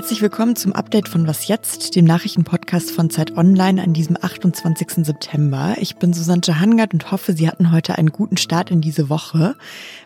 Herzlich 0.00 0.22
willkommen 0.22 0.56
zum 0.56 0.72
Update 0.72 1.08
von 1.08 1.26
Was 1.26 1.46
jetzt, 1.46 1.94
dem 1.94 2.04
Nachrichtenpodcast 2.04 2.90
von 2.90 3.10
Zeit 3.10 3.36
Online 3.36 3.82
an 3.82 3.92
diesem 3.92 4.16
28. 4.20 5.04
September. 5.04 5.76
Ich 5.78 5.96
bin 5.96 6.12
Susanne 6.12 6.40
Hangard 6.58 6.94
und 6.94 7.12
hoffe, 7.12 7.34
Sie 7.34 7.46
hatten 7.46 7.70
heute 7.70 7.98
einen 7.98 8.10
guten 8.10 8.36
Start 8.36 8.70
in 8.70 8.80
diese 8.80 9.10
Woche. 9.10 9.56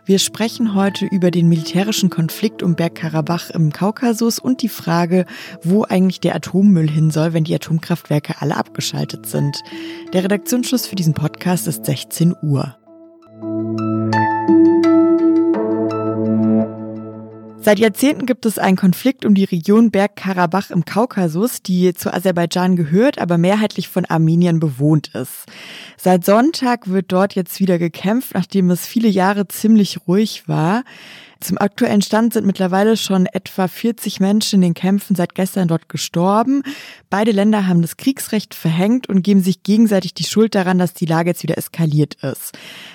Wir 0.04 0.18
sprechen 0.18 0.74
heute 0.74 1.06
über 1.06 1.30
den 1.30 1.48
militärischen 1.48 2.10
Konflikt 2.10 2.62
um 2.62 2.74
Bergkarabach 2.74 3.50
im 3.50 3.72
Kaukasus 3.72 4.38
und 4.38 4.62
die 4.62 4.68
Frage, 4.68 5.26
wo 5.62 5.84
eigentlich 5.84 6.18
der 6.18 6.34
Atommüll 6.34 6.90
hin 6.90 7.10
soll, 7.10 7.32
wenn 7.32 7.44
die 7.44 7.54
Atomkraftwerke 7.54 8.40
alle 8.40 8.56
abgeschaltet 8.56 9.26
sind. 9.26 9.62
Der 10.12 10.24
Redaktionsschluss 10.24 10.86
für 10.86 10.96
diesen 10.96 11.14
Podcast 11.14 11.68
ist 11.68 11.84
16 11.86 12.34
Uhr. 12.42 12.76
Seit 17.64 17.78
Jahrzehnten 17.78 18.26
gibt 18.26 18.44
es 18.44 18.58
einen 18.58 18.76
Konflikt 18.76 19.24
um 19.24 19.34
die 19.34 19.44
Region 19.44 19.90
Bergkarabach 19.90 20.68
im 20.68 20.84
Kaukasus, 20.84 21.62
die 21.62 21.94
zu 21.94 22.12
Aserbaidschan 22.12 22.76
gehört, 22.76 23.18
aber 23.18 23.38
mehrheitlich 23.38 23.88
von 23.88 24.04
Armenien 24.04 24.60
bewohnt 24.60 25.14
ist. 25.14 25.46
Seit 25.96 26.26
Sonntag 26.26 26.90
wird 26.90 27.10
dort 27.10 27.34
jetzt 27.34 27.60
wieder 27.60 27.78
gekämpft, 27.78 28.34
nachdem 28.34 28.70
es 28.70 28.86
viele 28.86 29.08
Jahre 29.08 29.48
ziemlich 29.48 30.00
ruhig 30.06 30.46
war. 30.46 30.84
Zum 31.44 31.58
aktuellen 31.58 32.00
Stand 32.00 32.32
sind 32.32 32.46
mittlerweile 32.46 32.96
schon 32.96 33.26
etwa 33.26 33.68
40 33.68 34.18
Menschen 34.18 34.56
in 34.56 34.62
den 34.62 34.72
Kämpfen 34.72 35.14
seit 35.14 35.34
gestern 35.34 35.68
dort 35.68 35.90
gestorben. 35.90 36.62
Beide 37.10 37.32
Länder 37.32 37.66
haben 37.66 37.82
das 37.82 37.98
Kriegsrecht 37.98 38.54
verhängt 38.54 39.10
und 39.10 39.20
geben 39.20 39.42
sich 39.42 39.62
gegenseitig 39.62 40.14
die 40.14 40.24
Schuld 40.24 40.54
daran, 40.54 40.78
dass 40.78 40.94
die 40.94 41.04
Lage 41.04 41.28
jetzt 41.28 41.42
wieder 41.42 41.58
eskaliert 41.58 42.14
ist. 42.22 42.52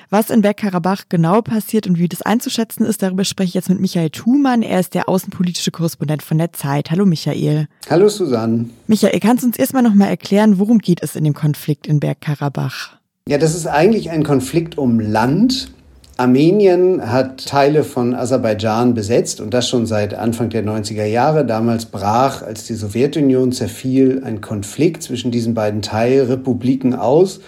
Was 0.09 0.31
in 0.31 0.41
Bergkarabach 0.41 1.03
genau 1.09 1.43
passiert 1.43 1.85
und 1.85 1.99
wie 1.99 2.09
das 2.09 2.23
einzuschätzen 2.23 2.87
ist, 2.87 3.03
darüber 3.03 3.23
spreche 3.23 3.49
ich 3.49 3.53
jetzt 3.53 3.69
mit 3.69 3.79
Michael 3.79 4.09
Thumann. 4.09 4.63
Er 4.63 4.79
ist 4.79 4.95
der 4.95 5.07
außenpolitische 5.09 5.69
Korrespondent 5.69 6.23
von 6.23 6.39
der 6.39 6.51
Zeit. 6.51 6.89
Hallo 6.89 7.05
Michael. 7.05 7.67
Hallo 7.87 8.09
Susanne. 8.09 8.71
Michael, 8.87 9.19
kannst 9.19 9.43
du 9.43 9.47
uns 9.47 9.59
erstmal 9.59 9.83
nochmal 9.83 10.09
erklären, 10.09 10.57
worum 10.57 10.79
geht 10.79 11.03
es 11.03 11.15
in 11.15 11.23
dem 11.23 11.35
Konflikt 11.35 11.85
in 11.85 11.99
Bergkarabach? 11.99 12.97
Ja, 13.27 13.37
das 13.37 13.53
ist 13.53 13.67
eigentlich 13.67 14.09
ein 14.09 14.23
Konflikt 14.23 14.75
um 14.75 14.99
Land. 14.99 15.69
Armenien 16.19 17.09
hat 17.09 17.45
Teile 17.45 17.85
von 17.85 18.13
Aserbaidschan 18.13 18.93
besetzt 18.93 19.39
und 19.39 19.53
das 19.53 19.69
schon 19.69 19.85
seit 19.85 20.13
Anfang 20.13 20.49
der 20.49 20.65
90er 20.65 21.05
Jahre. 21.05 21.45
Damals 21.45 21.85
brach, 21.85 22.41
als 22.41 22.65
die 22.65 22.73
Sowjetunion 22.73 23.53
zerfiel, 23.53 24.21
ein 24.25 24.41
Konflikt 24.41 25.01
zwischen 25.01 25.31
diesen 25.31 25.53
beiden 25.53 25.81
Teilrepubliken 25.81 26.93
aus. 26.93 27.39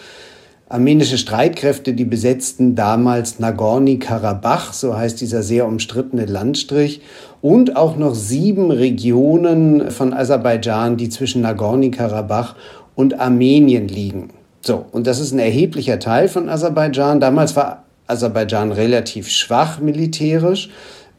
Armenische 0.70 1.18
Streitkräfte, 1.18 1.92
die 1.92 2.06
besetzten 2.06 2.76
damals 2.76 3.40
Nagorny-Karabach, 3.40 4.72
so 4.72 4.96
heißt 4.96 5.20
dieser 5.20 5.44
sehr 5.44 5.68
umstrittene 5.68 6.26
Landstrich, 6.26 7.02
und 7.42 7.76
auch 7.76 7.98
noch 7.98 8.16
sieben 8.16 8.72
Regionen 8.72 9.92
von 9.92 10.14
Aserbaidschan, 10.14 10.96
die 10.96 11.10
zwischen 11.10 11.42
Nagorny-Karabach 11.42 12.56
und 12.96 13.20
Armenien 13.20 13.90
liegen. 13.90 14.30
So, 14.62 14.86
und 14.94 15.08
das 15.08 15.20
ist 15.20 15.34
ein 15.34 15.40
erheblicher 15.40 16.00
Teil 16.00 16.30
von 16.30 16.48
Aserbaidschan. 16.48 17.20
Damals 17.20 17.58
war 17.58 17.84
Aserbaidschan 18.12 18.72
relativ 18.72 19.30
schwach 19.30 19.80
militärisch. 19.80 20.70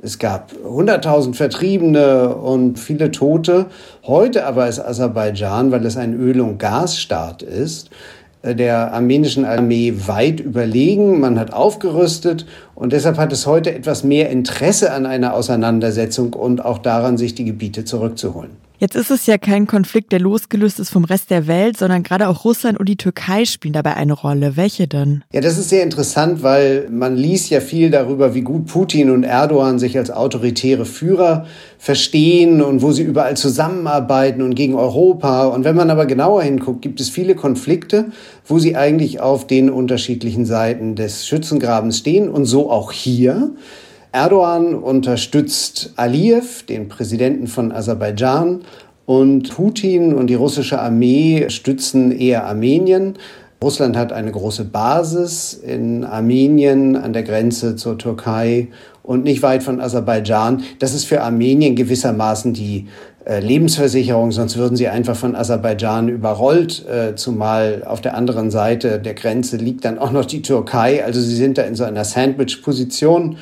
Es 0.05 0.19
gab 0.19 0.53
100.000 0.67 1.35
Vertriebene 1.35 2.35
und 2.35 2.79
viele 2.79 3.11
Tote. 3.13 3.67
Heute 4.05 4.47
aber 4.47 4.69
ist 4.69 4.81
Aserbaidschan, 4.81 5.71
weil 5.71 5.87
es 5.87 5.97
ein 5.97 6.15
Öl- 6.15 6.41
und 6.41 6.59
Gasstaat 6.59 7.43
ist, 7.43 7.91
äh, 8.43 8.55
der 8.55 8.93
armenischen 8.93 9.45
Armee 9.45 9.95
weit 10.07 10.41
überlegen. 10.41 11.21
Man 11.21 11.39
hat 11.39 11.53
aufgerüstet 11.53 12.47
und 12.75 12.93
deshalb 12.93 13.17
hat 13.17 13.33
es 13.33 13.47
heute 13.47 13.73
etwas 13.73 14.03
mehr 14.03 14.31
Interesse 14.31 14.93
an 14.93 15.07
einer 15.07 15.35
Auseinandersetzung 15.35 16.33
und 16.33 16.65
auch 16.65 16.79
daran, 16.79 17.17
sich 17.17 17.37
die 17.37 17.45
Gebiete 17.45 17.85
zurückzuholen. 17.85 18.62
Jetzt 18.83 18.97
ist 18.97 19.13
es 19.13 19.27
ja 19.27 19.39
kein 19.39 19.69
Konflikt, 19.69 20.11
der 20.11 20.19
losgelöst 20.19 20.81
ist 20.81 20.91
vom 20.91 21.05
Rest 21.05 21.31
der 21.31 21.47
Welt, 21.47 21.77
sondern 21.77 22.03
gerade 22.03 22.27
auch 22.27 22.45
Russland 22.45 22.81
und 22.81 22.89
die 22.89 22.97
Türkei 22.97 23.45
spielen 23.45 23.75
dabei 23.75 23.95
eine 23.95 24.13
Rolle. 24.13 24.57
Welche 24.57 24.89
denn? 24.89 25.23
Ja, 25.33 25.41
das 25.41 25.57
ist 25.57 25.69
sehr 25.69 25.85
interessant, 25.85 26.43
weil 26.43 26.89
man 26.91 27.15
liest 27.15 27.49
ja 27.51 27.61
viel 27.61 27.93
darüber, 27.93 28.35
wie 28.35 28.41
gut 28.41 28.67
Putin 28.67 29.11
und 29.11 29.23
Erdogan 29.23 29.79
sich 29.79 29.97
als 29.97 30.11
autoritäre 30.11 30.85
Führer 30.85 31.47
verstehen 31.79 32.61
und 32.61 32.83
wo 32.83 32.91
sie 32.91 33.05
überall 33.05 33.37
zusammenarbeiten 33.37 34.43
und 34.43 34.57
gegen 34.57 34.75
Europa. 34.75 35.45
Und 35.45 35.63
wenn 35.63 35.77
man 35.77 35.89
aber 35.89 36.07
genauer 36.07 36.43
hinguckt, 36.43 36.83
gibt 36.83 37.01
es 37.01 37.09
viele 37.09 37.37
Konflikte, 37.37 38.07
wo 38.49 38.59
sie 38.59 38.75
eigentlich 38.75 39.21
auf 39.21 39.47
den 39.47 39.71
unterschiedlichen 39.71 40.45
Seiten 40.45 40.97
des 40.97 41.29
Schützengrabens 41.29 41.99
stehen 41.99 42.29
und 42.29 42.47
so 42.47 42.69
auch 42.69 42.91
hier. 42.91 43.53
Erdogan 44.13 44.75
unterstützt 44.75 45.95
Aliyev, 45.97 46.65
den 46.67 46.89
Präsidenten 46.89 47.47
von 47.47 47.73
Aserbaidschan, 47.73 48.61
und 49.07 49.55
Putin 49.55 50.15
und 50.15 50.29
die 50.29 50.35
russische 50.35 50.81
Armee 50.81 51.49
stützen 51.49 52.13
eher 52.13 52.47
Armenien. 52.47 53.15
Russland 53.63 53.97
hat 53.97 54.13
eine 54.13 54.31
große 54.31 54.65
Basis 54.65 55.55
in 55.55 56.05
Armenien 56.05 56.95
an 56.97 57.13
der 57.13 57.23
Grenze 57.23 57.77
zur 57.77 57.97
Türkei 57.99 58.69
und 59.03 59.25
nicht 59.25 59.43
weit 59.43 59.63
von 59.63 59.81
Aserbaidschan. 59.81 60.63
Das 60.79 60.95
ist 60.95 61.05
für 61.05 61.23
Armenien 61.23 61.75
gewissermaßen 61.75 62.53
die 62.55 62.89
äh, 63.25 63.41
Lebensversicherung, 63.41 64.33
sonst 64.33 64.57
würden 64.57 64.77
sie 64.77 64.89
einfach 64.89 65.17
von 65.17 65.37
Aserbaidschan 65.37 66.09
überrollt, 66.09 66.87
äh, 66.87 67.15
zumal 67.15 67.83
auf 67.87 68.01
der 68.01 68.17
anderen 68.17 68.51
Seite 68.51 68.99
der 68.99 69.15
Grenze 69.15 69.57
liegt 69.57 69.85
dann 69.85 69.99
auch 69.99 70.13
noch 70.13 70.25
die 70.25 70.43
Türkei. 70.43 71.05
Also 71.05 71.21
sie 71.21 71.37
sind 71.37 71.57
da 71.57 71.63
in 71.63 71.75
so 71.75 71.85
einer 71.85 72.05
Sandwich-Position. 72.05 73.37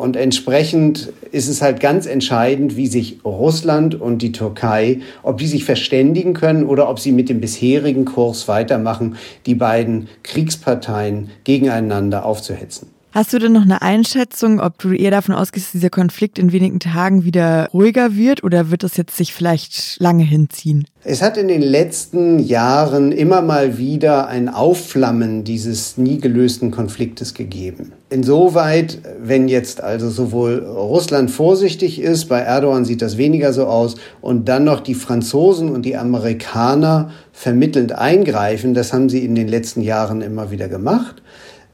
Und 0.00 0.16
entsprechend 0.16 1.12
ist 1.30 1.46
es 1.46 1.60
halt 1.60 1.78
ganz 1.78 2.06
entscheidend, 2.06 2.74
wie 2.74 2.86
sich 2.86 3.18
Russland 3.22 4.00
und 4.00 4.22
die 4.22 4.32
Türkei, 4.32 5.00
ob 5.22 5.36
die 5.36 5.46
sich 5.46 5.66
verständigen 5.66 6.32
können 6.32 6.64
oder 6.64 6.88
ob 6.88 6.98
sie 6.98 7.12
mit 7.12 7.28
dem 7.28 7.42
bisherigen 7.42 8.06
Kurs 8.06 8.48
weitermachen, 8.48 9.16
die 9.44 9.54
beiden 9.54 10.08
Kriegsparteien 10.22 11.28
gegeneinander 11.44 12.24
aufzuhetzen. 12.24 12.88
Hast 13.12 13.32
du 13.32 13.40
denn 13.40 13.52
noch 13.52 13.62
eine 13.62 13.82
Einschätzung, 13.82 14.60
ob 14.60 14.78
du 14.78 14.92
eher 14.92 15.10
davon 15.10 15.34
ausgehst, 15.34 15.66
dass 15.66 15.72
dieser 15.72 15.90
Konflikt 15.90 16.38
in 16.38 16.52
wenigen 16.52 16.78
Tagen 16.78 17.24
wieder 17.24 17.68
ruhiger 17.72 18.14
wird 18.14 18.44
oder 18.44 18.70
wird 18.70 18.84
das 18.84 18.96
jetzt 18.96 19.16
sich 19.16 19.34
vielleicht 19.34 19.98
lange 19.98 20.22
hinziehen? 20.22 20.86
Es 21.02 21.20
hat 21.20 21.36
in 21.36 21.48
den 21.48 21.62
letzten 21.62 22.38
Jahren 22.38 23.10
immer 23.10 23.42
mal 23.42 23.78
wieder 23.78 24.28
ein 24.28 24.48
Aufflammen 24.48 25.42
dieses 25.42 25.96
nie 25.96 26.18
gelösten 26.18 26.70
Konfliktes 26.70 27.34
gegeben. 27.34 27.92
Insoweit, 28.10 28.98
wenn 29.20 29.48
jetzt 29.48 29.80
also 29.80 30.08
sowohl 30.08 30.58
Russland 30.64 31.32
vorsichtig 31.32 32.00
ist, 32.00 32.26
bei 32.26 32.40
Erdogan 32.40 32.84
sieht 32.84 33.02
das 33.02 33.16
weniger 33.16 33.52
so 33.52 33.66
aus, 33.66 33.96
und 34.20 34.48
dann 34.48 34.62
noch 34.62 34.80
die 34.80 34.94
Franzosen 34.94 35.70
und 35.70 35.84
die 35.84 35.96
Amerikaner 35.96 37.10
vermittelnd 37.32 37.92
eingreifen, 37.92 38.74
das 38.74 38.92
haben 38.92 39.08
sie 39.08 39.24
in 39.24 39.34
den 39.34 39.48
letzten 39.48 39.80
Jahren 39.80 40.20
immer 40.20 40.50
wieder 40.50 40.68
gemacht, 40.68 41.22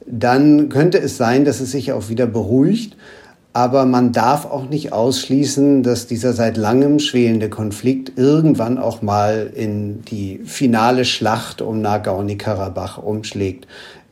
dann 0.06 0.68
könnte 0.68 0.98
es 0.98 1.16
sein, 1.16 1.44
dass 1.44 1.60
es 1.60 1.72
sich 1.72 1.92
auch 1.92 2.08
wieder 2.08 2.26
beruhigt. 2.26 2.96
Aber 3.52 3.86
man 3.86 4.12
darf 4.12 4.44
auch 4.44 4.68
nicht 4.68 4.92
ausschließen, 4.92 5.82
dass 5.82 6.06
dieser 6.06 6.34
seit 6.34 6.58
langem 6.58 6.98
schwelende 6.98 7.48
Konflikt 7.48 8.12
irgendwann 8.18 8.76
auch 8.76 9.00
mal 9.00 9.50
in 9.54 10.02
die 10.02 10.40
finale 10.44 11.06
Schlacht 11.06 11.62
um 11.62 11.80
Nagorny-Karabach 11.80 12.98
umschlägt. 12.98 13.66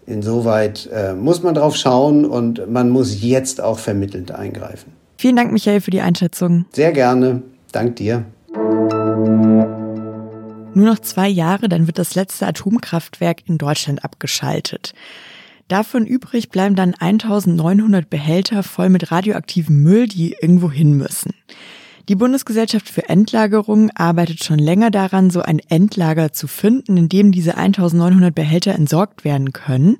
Insoweit 0.06 0.88
äh, 0.92 1.12
muss 1.12 1.42
man 1.42 1.54
drauf 1.54 1.76
schauen 1.76 2.24
und 2.24 2.70
man 2.70 2.88
muss 2.88 3.22
jetzt 3.22 3.60
auch 3.60 3.78
vermittelnd 3.78 4.32
eingreifen. 4.32 4.92
Vielen 5.18 5.36
Dank, 5.36 5.52
Michael, 5.52 5.82
für 5.82 5.90
die 5.90 6.00
Einschätzung. 6.00 6.64
Sehr 6.72 6.92
gerne. 6.92 7.42
Dank 7.70 7.96
dir. 7.96 8.24
Nur 10.76 10.86
noch 10.86 10.98
zwei 10.98 11.28
Jahre, 11.28 11.68
dann 11.68 11.86
wird 11.86 11.98
das 11.98 12.14
letzte 12.14 12.46
Atomkraftwerk 12.46 13.46
in 13.46 13.58
Deutschland 13.58 14.04
abgeschaltet. 14.04 14.94
Davon 15.68 16.06
übrig 16.06 16.50
bleiben 16.50 16.76
dann 16.76 16.94
1900 16.94 18.10
Behälter 18.10 18.62
voll 18.62 18.90
mit 18.90 19.10
radioaktivem 19.10 19.82
Müll, 19.82 20.08
die 20.08 20.36
irgendwo 20.40 20.70
hin 20.70 20.94
müssen. 20.94 21.32
Die 22.10 22.16
Bundesgesellschaft 22.16 22.86
für 22.86 23.08
Endlagerung 23.08 23.90
arbeitet 23.94 24.44
schon 24.44 24.58
länger 24.58 24.90
daran, 24.90 25.30
so 25.30 25.40
ein 25.40 25.58
Endlager 25.58 26.34
zu 26.34 26.48
finden, 26.48 26.98
in 26.98 27.08
dem 27.08 27.32
diese 27.32 27.56
1900 27.56 28.34
Behälter 28.34 28.74
entsorgt 28.74 29.24
werden 29.24 29.54
können. 29.54 29.96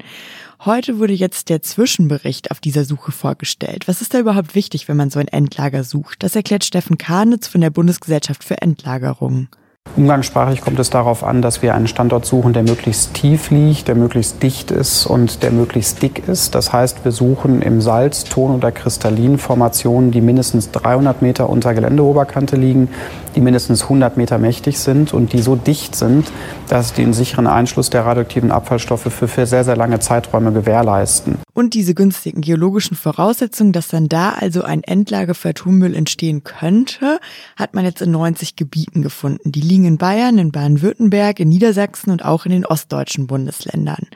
Heute 0.62 0.99
wurde 0.99 1.15
jetzt 1.15 1.49
der 1.49 1.62
Zwischenbericht 1.62 2.50
auf 2.50 2.61
dieser 2.61 2.85
Suche 2.85 3.11
vorgestellt. 3.11 3.89
Was 3.89 4.03
ist 4.03 4.12
da 4.12 4.19
überhaupt 4.19 4.55
wichtig, 4.55 4.87
wenn 4.87 4.99
man 4.99 5.09
so 5.09 5.19
ein 5.19 5.29
Endlager 5.29 5.83
sucht? 5.83 6.23
Das 6.23 6.37
erklärt 6.37 6.65
Steffen 6.65 6.99
Karnitz 6.99 7.49
von 7.49 7.62
der 7.62 7.71
Bundesgesellschaft 7.71 8.44
für 8.44 8.61
Endlagerung. 8.61 9.49
Umgangssprachlich 9.97 10.61
kommt 10.61 10.81
es 10.81 10.91
darauf 10.91 11.23
an, 11.23 11.41
dass 11.41 11.63
wir 11.63 11.73
einen 11.73 11.87
Standort 11.87 12.27
suchen, 12.27 12.53
der 12.53 12.65
möglichst 12.65 13.15
tief 13.15 13.51
liegt, 13.51 13.87
der 13.87 13.95
möglichst 13.95 14.43
dicht 14.43 14.73
ist 14.73 15.07
und 15.07 15.45
der 15.45 15.53
möglichst 15.53 16.03
dick 16.03 16.27
ist. 16.27 16.57
Das 16.57 16.73
heißt, 16.73 17.05
wir 17.05 17.13
suchen 17.13 17.63
im 17.63 17.81
Salz-, 17.81 18.25
Ton- 18.25 18.57
oder 18.57 18.73
Kristallinformationen, 18.73 20.11
die 20.11 20.21
mindestens 20.21 20.73
300 20.73 21.23
Meter 21.23 21.49
unter 21.49 21.75
Geländeoberkante 21.75 22.57
liegen, 22.57 22.89
die 23.37 23.41
mindestens 23.41 23.85
100 23.85 24.17
Meter 24.17 24.39
mächtig 24.39 24.81
sind 24.81 25.15
und 25.15 25.33
die 25.33 25.41
so 25.41 25.55
dicht 25.55 25.95
sind, 25.95 26.33
dass 26.69 26.93
die 26.93 27.05
den 27.05 27.13
sicheren 27.13 27.47
Einschluss 27.47 27.91
der 27.91 28.07
radioaktiven 28.07 28.51
Abfallstoffe 28.51 29.13
für 29.13 29.47
sehr, 29.47 29.63
sehr 29.63 29.77
lange 29.77 30.01
Zeiträume 30.01 30.53
gewährleisten. 30.53 31.39
Und 31.53 31.75
diese 31.75 31.95
günstigen 31.95 32.41
geologischen 32.41 32.97
Voraussetzungen, 32.97 33.73
dass 33.73 33.89
dann 33.89 34.09
da 34.09 34.31
also 34.31 34.63
ein 34.63 34.83
Endlager 34.83 35.35
für 35.35 35.51
Atommüll 35.51 35.95
entstehen 35.95 36.43
könnte, 36.43 37.21
hat 37.57 37.75
man 37.75 37.85
jetzt 37.85 38.03
in 38.03 38.11
90 38.11 38.57
Gebieten 38.57 39.03
gefunden. 39.03 39.53
Die 39.53 39.61
liegen 39.75 39.87
in 39.87 39.99
Bayern, 39.99 40.38
in 40.38 40.53
Baden-Württemberg, 40.53 41.41
in 41.41 41.49
Niedersachsen 41.49 42.12
und 42.12 42.25
auch 42.25 42.47
in 42.47 42.53
den 42.53 42.65
ostdeutschen 42.65 43.26
Bundesländern. 43.26 44.06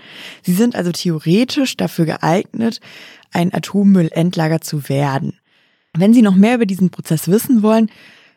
Sie 0.44 0.52
sind 0.52 0.76
also 0.76 0.92
theoretisch 0.92 1.76
dafür 1.76 2.04
geeignet, 2.04 2.80
ein 3.32 3.52
Atommüllendlager 3.52 4.60
zu 4.60 4.88
werden. 4.88 5.40
Wenn 5.96 6.14
Sie 6.14 6.22
noch 6.22 6.36
mehr 6.36 6.54
über 6.54 6.66
diesen 6.66 6.90
Prozess 6.90 7.26
wissen 7.26 7.64
wollen, 7.64 7.90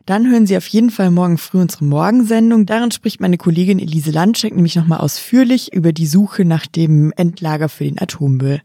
dann 0.08 0.32
hören 0.32 0.48
Sie 0.48 0.58
auf 0.58 0.66
jeden 0.66 0.90
Fall 0.90 1.12
morgen 1.12 1.38
früh 1.38 1.60
unsere 1.60 1.86
Morgensendung. 1.86 2.66
Darin 2.66 2.90
spricht 2.90 3.22
meine 3.22 3.38
Kollegin 3.38 3.78
Elise 3.78 4.10
Landscheck 4.10 4.56
nämlich 4.56 4.76
nochmal 4.76 5.00
ausführlich 5.00 5.72
über 5.74 5.94
die 5.94 6.08
Suche 6.08 6.44
nach 6.44 6.66
dem 6.66 7.14
Endlager 7.18 7.70
für 7.70 7.84
den 7.84 8.02
Atommüll. 8.02 8.62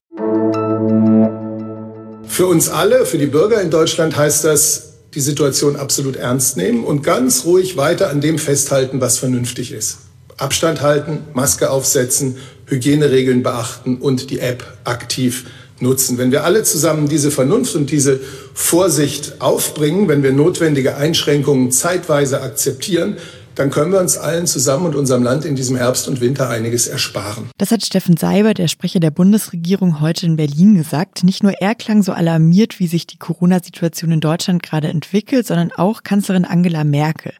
Für 2.26 2.46
uns 2.46 2.70
alle, 2.70 3.04
für 3.04 3.18
die 3.18 3.26
Bürger 3.26 3.60
in 3.60 3.70
Deutschland 3.70 4.16
heißt 4.16 4.44
das, 4.46 4.95
die 5.16 5.20
Situation 5.20 5.76
absolut 5.76 6.14
ernst 6.14 6.58
nehmen 6.58 6.84
und 6.84 7.02
ganz 7.02 7.46
ruhig 7.46 7.78
weiter 7.78 8.10
an 8.10 8.20
dem 8.20 8.38
festhalten, 8.38 9.00
was 9.00 9.18
vernünftig 9.18 9.72
ist. 9.72 9.98
Abstand 10.36 10.82
halten, 10.82 11.20
Maske 11.32 11.70
aufsetzen, 11.70 12.36
Hygieneregeln 12.66 13.42
beachten 13.42 13.96
und 13.96 14.28
die 14.28 14.40
App 14.40 14.76
aktiv 14.84 15.46
nutzen. 15.80 16.18
Wenn 16.18 16.32
wir 16.32 16.44
alle 16.44 16.62
zusammen 16.64 17.08
diese 17.08 17.30
Vernunft 17.30 17.74
und 17.74 17.90
diese 17.90 18.20
Vorsicht 18.52 19.40
aufbringen, 19.40 20.06
wenn 20.08 20.22
wir 20.22 20.32
notwendige 20.32 20.96
Einschränkungen 20.96 21.70
zeitweise 21.72 22.42
akzeptieren, 22.42 23.16
dann 23.56 23.70
können 23.70 23.90
wir 23.90 24.00
uns 24.00 24.16
allen 24.18 24.46
zusammen 24.46 24.86
und 24.86 24.94
unserem 24.94 25.22
Land 25.22 25.44
in 25.44 25.56
diesem 25.56 25.76
Herbst 25.76 26.08
und 26.08 26.20
Winter 26.20 26.48
einiges 26.48 26.86
ersparen. 26.86 27.50
Das 27.58 27.70
hat 27.70 27.84
Steffen 27.84 28.16
Seiber, 28.16 28.54
der 28.54 28.68
Sprecher 28.68 29.00
der 29.00 29.10
Bundesregierung, 29.10 30.00
heute 30.00 30.26
in 30.26 30.36
Berlin 30.36 30.76
gesagt. 30.76 31.24
Nicht 31.24 31.42
nur 31.42 31.52
er 31.60 31.74
klang 31.74 32.02
so 32.02 32.12
alarmiert, 32.12 32.78
wie 32.78 32.86
sich 32.86 33.06
die 33.06 33.18
Corona-Situation 33.18 34.12
in 34.12 34.20
Deutschland 34.20 34.62
gerade 34.62 34.88
entwickelt, 34.88 35.46
sondern 35.46 35.72
auch 35.72 36.02
Kanzlerin 36.02 36.44
Angela 36.44 36.84
Merkel. 36.84 37.32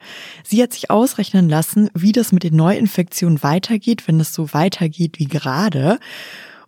Sie 0.43 0.63
hat 0.63 0.73
sich 0.73 0.91
ausrechnen 0.91 1.49
lassen, 1.49 1.91
wie 1.95 2.13
das 2.13 2.33
mit 2.33 2.43
den 2.43 2.57
Neuinfektionen 2.57 3.43
weitergeht, 3.43 4.09
wenn 4.09 4.19
es 4.19 4.33
so 4.33 4.53
weitergeht 4.53 5.19
wie 5.19 5.27
gerade. 5.27 5.99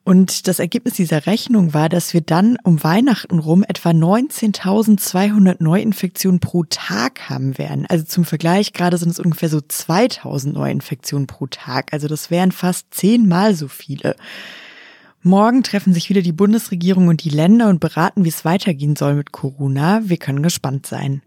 Und 0.09 0.49
das 0.49 0.59
Ergebnis 0.59 0.95
dieser 0.95 1.27
Rechnung 1.27 1.75
war, 1.75 1.91
dass 1.91 2.15
wir 2.15 2.23
dann 2.23 2.57
um 2.63 2.83
Weihnachten 2.83 3.39
rum 3.39 3.63
etwa 3.69 3.91
19.200 3.91 5.57
Neuinfektionen 5.63 6.41
pro 6.41 6.65
Tag 6.65 7.29
haben 7.29 7.59
werden. 7.59 7.85
Also 7.91 8.07
zum 8.07 8.25
Vergleich, 8.25 8.73
gerade 8.73 8.97
sind 8.97 9.11
es 9.11 9.21
ungefähr 9.21 9.51
so 9.51 9.59
2.000 9.59 10.53
Neuinfektionen 10.53 11.27
pro 11.27 11.47
Tag. 11.47 11.93
Also 11.93 12.09
das 12.09 12.31
wären 12.31 12.53
fast 12.53 12.87
zehnmal 12.91 13.55
so 13.55 13.69
viele. 13.69 14.17
Morgen 15.21 15.63
treffen 15.63 15.93
sich 15.93 16.09
wieder 16.09 16.23
die 16.23 16.33
Bundesregierung 16.33 17.09
und 17.09 17.23
die 17.23 17.29
Länder 17.29 17.69
und 17.69 17.79
beraten, 17.79 18.25
wie 18.25 18.31
es 18.31 18.47
weitergehen 18.47 18.97
soll 18.97 19.13
mit 19.13 19.33
Corona. 19.33 20.01
Wir 20.05 20.17
können 20.17 20.43
gespannt 20.43 20.87
sein. 20.87 21.21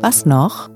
Was 0.00 0.24
noch? 0.24 0.71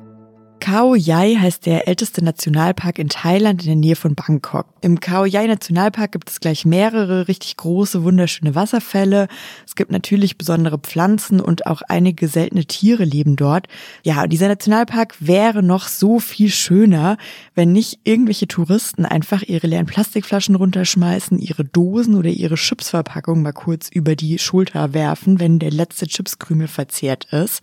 Khao 0.66 0.96
Yai 0.96 1.36
heißt 1.36 1.64
der 1.64 1.86
älteste 1.86 2.24
Nationalpark 2.24 2.98
in 2.98 3.08
Thailand 3.08 3.62
in 3.62 3.68
der 3.68 3.76
Nähe 3.76 3.94
von 3.94 4.16
Bangkok. 4.16 4.66
Im 4.80 4.98
Khao 4.98 5.24
Yai 5.24 5.46
Nationalpark 5.46 6.10
gibt 6.10 6.28
es 6.28 6.40
gleich 6.40 6.64
mehrere 6.64 7.28
richtig 7.28 7.56
große, 7.56 8.02
wunderschöne 8.02 8.56
Wasserfälle. 8.56 9.28
Es 9.64 9.76
gibt 9.76 9.92
natürlich 9.92 10.38
besondere 10.38 10.78
Pflanzen 10.78 11.40
und 11.40 11.68
auch 11.68 11.82
einige 11.82 12.26
seltene 12.26 12.64
Tiere 12.64 13.04
leben 13.04 13.36
dort. 13.36 13.68
Ja, 14.02 14.26
dieser 14.26 14.48
Nationalpark 14.48 15.14
wäre 15.20 15.62
noch 15.62 15.86
so 15.86 16.18
viel 16.18 16.50
schöner, 16.50 17.16
wenn 17.54 17.70
nicht 17.70 18.00
irgendwelche 18.02 18.48
Touristen 18.48 19.06
einfach 19.06 19.44
ihre 19.44 19.68
leeren 19.68 19.86
Plastikflaschen 19.86 20.56
runterschmeißen, 20.56 21.38
ihre 21.38 21.64
Dosen 21.64 22.16
oder 22.16 22.30
ihre 22.30 22.56
Chipsverpackung 22.56 23.40
mal 23.40 23.52
kurz 23.52 23.88
über 23.88 24.16
die 24.16 24.40
Schulter 24.40 24.94
werfen, 24.94 25.38
wenn 25.38 25.60
der 25.60 25.70
letzte 25.70 26.08
Chipskrümel 26.08 26.66
verzehrt 26.66 27.26
ist. 27.26 27.62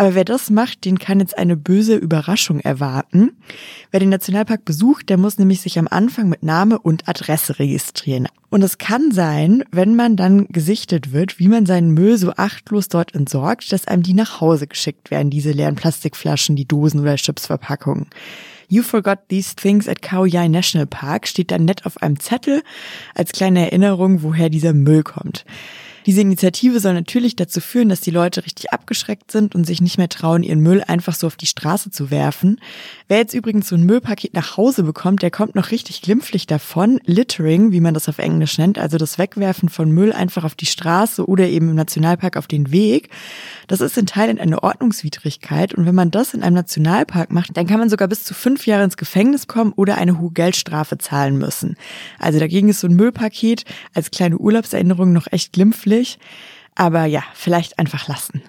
Aber 0.00 0.14
wer 0.14 0.24
das 0.24 0.48
macht, 0.48 0.86
den 0.86 0.98
kann 0.98 1.20
jetzt 1.20 1.36
eine 1.36 1.58
böse 1.58 1.94
Überraschung 1.94 2.60
erwarten. 2.60 3.32
Wer 3.90 4.00
den 4.00 4.08
Nationalpark 4.08 4.64
besucht, 4.64 5.10
der 5.10 5.18
muss 5.18 5.36
nämlich 5.36 5.60
sich 5.60 5.78
am 5.78 5.88
Anfang 5.90 6.30
mit 6.30 6.42
Name 6.42 6.78
und 6.78 7.06
Adresse 7.06 7.58
registrieren. 7.58 8.26
Und 8.48 8.62
es 8.62 8.78
kann 8.78 9.12
sein, 9.12 9.62
wenn 9.72 9.96
man 9.96 10.16
dann 10.16 10.46
gesichtet 10.46 11.12
wird, 11.12 11.38
wie 11.38 11.48
man 11.48 11.66
seinen 11.66 11.90
Müll 11.90 12.16
so 12.16 12.32
achtlos 12.34 12.88
dort 12.88 13.14
entsorgt, 13.14 13.70
dass 13.72 13.86
einem 13.88 14.02
die 14.02 14.14
nach 14.14 14.40
Hause 14.40 14.66
geschickt 14.66 15.10
werden, 15.10 15.28
diese 15.28 15.52
leeren 15.52 15.74
Plastikflaschen, 15.74 16.56
die 16.56 16.66
Dosen 16.66 17.00
oder 17.00 17.16
Chipsverpackungen. 17.16 18.06
You 18.68 18.82
forgot 18.82 19.18
these 19.28 19.54
things 19.54 19.86
at 19.86 20.00
Khao 20.00 20.24
Yai 20.24 20.48
National 20.48 20.86
Park 20.86 21.28
steht 21.28 21.50
dann 21.50 21.66
nett 21.66 21.84
auf 21.84 22.00
einem 22.00 22.18
Zettel 22.18 22.62
als 23.14 23.32
kleine 23.32 23.66
Erinnerung, 23.66 24.22
woher 24.22 24.48
dieser 24.48 24.72
Müll 24.72 25.02
kommt. 25.02 25.44
Diese 26.06 26.22
Initiative 26.22 26.80
soll 26.80 26.94
natürlich 26.94 27.36
dazu 27.36 27.60
führen, 27.60 27.90
dass 27.90 28.00
die 28.00 28.10
Leute 28.10 28.44
richtig 28.44 28.72
abgeschreckt 28.72 29.30
sind 29.30 29.54
und 29.54 29.66
sich 29.66 29.82
nicht 29.82 29.98
mehr 29.98 30.08
trauen, 30.08 30.42
ihren 30.42 30.60
Müll 30.60 30.82
einfach 30.86 31.14
so 31.14 31.26
auf 31.26 31.36
die 31.36 31.46
Straße 31.46 31.90
zu 31.90 32.10
werfen. 32.10 32.58
Wer 33.08 33.18
jetzt 33.18 33.34
übrigens 33.34 33.68
so 33.68 33.76
ein 33.76 33.84
Müllpaket 33.84 34.32
nach 34.32 34.56
Hause 34.56 34.82
bekommt, 34.82 35.20
der 35.20 35.30
kommt 35.30 35.54
noch 35.54 35.70
richtig 35.70 36.00
glimpflich 36.00 36.46
davon. 36.46 37.00
Littering, 37.04 37.70
wie 37.72 37.80
man 37.80 37.92
das 37.92 38.08
auf 38.08 38.18
Englisch 38.18 38.56
nennt, 38.56 38.78
also 38.78 38.96
das 38.96 39.18
Wegwerfen 39.18 39.68
von 39.68 39.90
Müll 39.90 40.12
einfach 40.12 40.44
auf 40.44 40.54
die 40.54 40.66
Straße 40.66 41.26
oder 41.26 41.46
eben 41.48 41.68
im 41.68 41.76
Nationalpark 41.76 42.38
auf 42.38 42.46
den 42.46 42.72
Weg. 42.72 43.10
Das 43.68 43.82
ist 43.82 43.98
in 43.98 44.06
Thailand 44.06 44.40
eine 44.40 44.62
Ordnungswidrigkeit 44.62 45.74
und 45.74 45.84
wenn 45.84 45.94
man 45.94 46.10
das 46.10 46.32
in 46.32 46.42
einem 46.42 46.56
Nationalpark 46.56 47.30
macht, 47.30 47.56
dann 47.56 47.66
kann 47.66 47.78
man 47.78 47.90
sogar 47.90 48.08
bis 48.08 48.24
zu 48.24 48.32
fünf 48.32 48.66
Jahre 48.66 48.84
ins 48.84 48.96
Gefängnis 48.96 49.48
kommen 49.48 49.72
oder 49.76 49.98
eine 49.98 50.18
hohe 50.18 50.32
Geldstrafe 50.32 50.96
zahlen 50.96 51.36
müssen. 51.36 51.76
Also 52.18 52.38
dagegen 52.38 52.70
ist 52.70 52.80
so 52.80 52.86
ein 52.86 52.96
Müllpaket 52.96 53.64
als 53.92 54.10
kleine 54.10 54.38
Urlaubserinnerung 54.38 55.12
noch 55.12 55.26
echt 55.30 55.52
glimpflich 55.52 55.89
möglich. 55.90 56.18
Aber 56.74 57.04
ja, 57.04 57.22
vielleicht 57.34 57.78
einfach 57.78 58.08
lassen. 58.08 58.42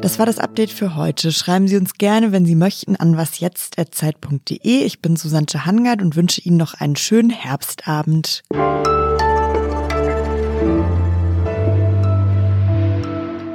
Das 0.00 0.18
war 0.18 0.26
das 0.26 0.38
Update 0.38 0.70
für 0.70 0.96
heute. 0.96 1.32
Schreiben 1.32 1.68
Sie 1.68 1.76
uns 1.76 1.94
gerne, 1.94 2.32
wenn 2.32 2.46
Sie 2.46 2.54
möchten, 2.54 2.96
an 2.96 3.16
wasjetzt.zeit.de. 3.16 4.84
Ich 4.84 5.00
bin 5.00 5.16
Susanne 5.16 5.66
Hangard 5.66 6.00
und 6.02 6.16
wünsche 6.16 6.40
Ihnen 6.40 6.56
noch 6.56 6.74
einen 6.74 6.96
schönen 6.96 7.30
Herbstabend. 7.30 8.42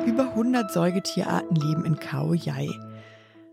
Über 0.06 0.30
100 0.30 0.72
Säugetierarten 0.72 1.56
leben 1.56 1.86
in 1.86 2.00
Khao 2.00 2.34
Yai. 2.34 2.70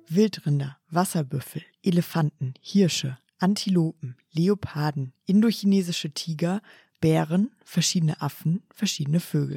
Wildrinder, 0.08 0.78
Wasserbüffel, 0.90 1.62
Elefanten, 1.82 2.54
Hirsche, 2.62 3.18
Antilopen, 3.38 4.16
Leoparden, 4.32 5.12
indochinesische 5.24 6.10
Tiger, 6.10 6.60
Bären, 7.00 7.50
verschiedene 7.64 8.20
Affen, 8.20 8.62
verschiedene 8.74 9.20
Vögel. 9.20 9.56